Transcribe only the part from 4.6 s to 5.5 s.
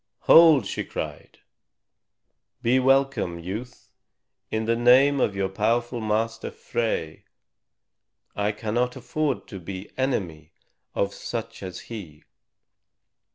the name of your